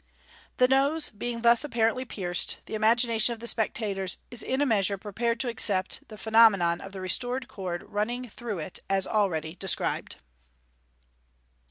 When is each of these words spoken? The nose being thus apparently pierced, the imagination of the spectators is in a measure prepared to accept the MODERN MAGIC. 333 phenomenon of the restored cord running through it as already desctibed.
The 0.57 0.67
nose 0.67 1.11
being 1.11 1.43
thus 1.43 1.63
apparently 1.63 2.05
pierced, 2.05 2.57
the 2.65 2.73
imagination 2.73 3.33
of 3.33 3.39
the 3.39 3.45
spectators 3.45 4.17
is 4.31 4.41
in 4.41 4.59
a 4.59 4.65
measure 4.65 4.97
prepared 4.97 5.39
to 5.41 5.47
accept 5.47 5.99
the 6.07 6.15
MODERN 6.15 6.31
MAGIC. 6.31 6.33
333 6.57 6.57
phenomenon 6.57 6.81
of 6.83 6.91
the 6.91 7.01
restored 7.01 7.47
cord 7.47 7.83
running 7.87 8.27
through 8.27 8.57
it 8.57 8.79
as 8.89 9.05
already 9.05 9.55
desctibed. 9.57 10.15